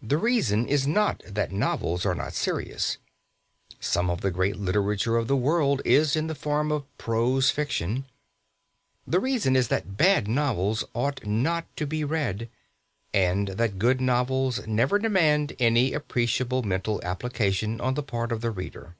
[0.00, 2.98] The reason is not that novels are not serious
[3.80, 8.04] some of the great literature of the world is in the form of prose fiction
[9.04, 12.50] the reason is that bad novels ought not to be read,
[13.12, 18.52] and that good novels never demand any appreciable mental application on the part of the
[18.52, 18.94] reader.